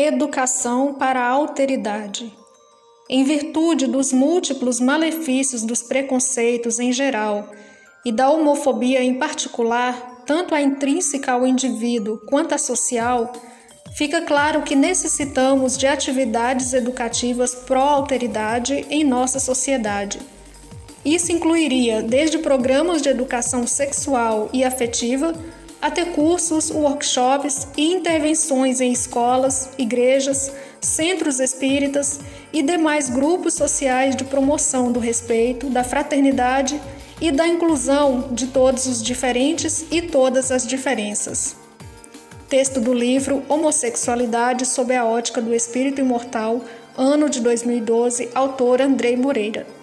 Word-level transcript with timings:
Educação 0.00 0.94
para 0.94 1.18
a 1.18 1.28
alteridade. 1.28 2.32
Em 3.10 3.24
virtude 3.24 3.88
dos 3.88 4.12
múltiplos 4.12 4.78
malefícios 4.78 5.64
dos 5.64 5.82
preconceitos 5.82 6.78
em 6.78 6.92
geral 6.92 7.50
e 8.06 8.12
da 8.12 8.30
homofobia 8.30 9.02
em 9.02 9.14
particular, 9.14 10.22
tanto 10.24 10.54
a 10.54 10.62
intrínseca 10.62 11.32
ao 11.32 11.44
indivíduo 11.44 12.18
quanto 12.28 12.54
a 12.54 12.58
social, 12.58 13.32
fica 13.96 14.22
claro 14.22 14.62
que 14.62 14.76
necessitamos 14.76 15.76
de 15.76 15.88
atividades 15.88 16.72
educativas 16.74 17.56
pró-alteridade 17.56 18.86
em 18.88 19.02
nossa 19.02 19.40
sociedade. 19.40 20.20
Isso 21.04 21.32
incluiria 21.32 22.02
desde 22.02 22.38
programas 22.38 23.02
de 23.02 23.08
educação 23.08 23.66
sexual 23.66 24.48
e 24.52 24.62
afetiva 24.62 25.34
até 25.80 26.04
cursos, 26.04 26.70
workshops 26.70 27.68
e 27.76 27.92
intervenções 27.92 28.80
em 28.80 28.92
escolas, 28.92 29.70
igrejas, 29.78 30.52
centros 30.80 31.40
espíritas 31.40 32.20
e 32.52 32.62
demais 32.62 33.08
grupos 33.08 33.54
sociais 33.54 34.16
de 34.16 34.24
promoção 34.24 34.90
do 34.90 35.00
respeito, 35.00 35.68
da 35.68 35.84
fraternidade 35.84 36.80
e 37.20 37.30
da 37.30 37.46
inclusão 37.46 38.28
de 38.32 38.48
todos 38.48 38.86
os 38.86 39.02
diferentes 39.02 39.86
e 39.90 40.02
todas 40.02 40.50
as 40.50 40.66
diferenças. 40.66 41.56
Texto 42.48 42.80
do 42.80 42.94
livro 42.94 43.42
Homossexualidade 43.48 44.66
sob 44.66 44.94
a 44.94 45.04
ótica 45.04 45.40
do 45.40 45.54
espírito 45.54 46.00
imortal, 46.00 46.64
ano 46.96 47.28
de 47.28 47.40
2012, 47.40 48.30
autor 48.34 48.80
Andrei 48.80 49.16
Moreira. 49.16 49.77